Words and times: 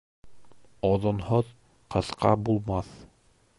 Оҙонһоҙ 0.89 1.53
ҡыҫҡа 1.97 2.35
булмаҫ. 2.47 2.93